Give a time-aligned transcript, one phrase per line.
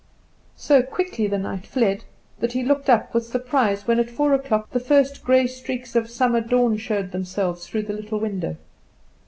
[0.55, 2.05] So quickly the night fled,
[2.39, 6.09] that he looked up with surprise when at four o'clock the first grey streaks of
[6.09, 8.55] summer dawn showed themselves through the little window.